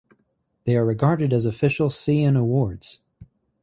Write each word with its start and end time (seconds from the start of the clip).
They 0.63 0.75
are 0.77 0.83
regarded 0.83 1.31
as 1.31 1.45
official 1.45 1.89
Seiun 1.89 2.35
Awards. 2.35 3.01